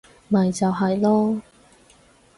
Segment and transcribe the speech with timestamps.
[0.29, 1.39] 咪就係囉